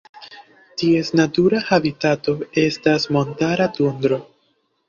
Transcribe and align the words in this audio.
Ties 0.81 1.11
natura 1.19 1.61
habitato 1.67 2.35
estas 2.63 3.07
montara 3.19 3.69
tundro. 3.79 4.21